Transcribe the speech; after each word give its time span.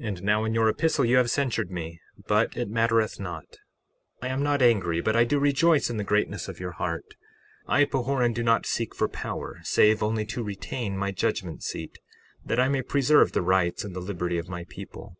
61:9 0.00 0.06
And 0.08 0.22
now, 0.24 0.44
in 0.44 0.52
your 0.52 0.68
epistle 0.68 1.04
you 1.04 1.16
have 1.16 1.30
censured 1.30 1.70
me, 1.70 2.00
but 2.26 2.56
it 2.56 2.68
mattereth 2.68 3.20
not; 3.20 3.44
I 4.20 4.26
am 4.26 4.42
not 4.42 4.62
angry, 4.62 5.00
but 5.00 5.28
do 5.28 5.38
rejoice 5.38 5.88
in 5.88 5.96
the 5.96 6.02
greatness 6.02 6.48
of 6.48 6.58
your 6.58 6.72
heart. 6.72 7.14
I, 7.64 7.84
Pahoran, 7.84 8.34
do 8.34 8.42
not 8.42 8.66
seek 8.66 8.96
for 8.96 9.06
power, 9.06 9.60
save 9.62 10.02
only 10.02 10.26
to 10.26 10.42
retain 10.42 10.98
my 10.98 11.12
judgment 11.12 11.62
seat 11.62 11.98
that 12.44 12.58
I 12.58 12.66
may 12.68 12.82
preserve 12.82 13.30
the 13.30 13.42
rights 13.42 13.84
and 13.84 13.94
the 13.94 14.00
liberty 14.00 14.38
of 14.38 14.48
my 14.48 14.64
people. 14.68 15.14